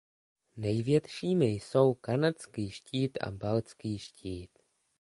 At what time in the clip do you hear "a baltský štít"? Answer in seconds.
3.21-4.51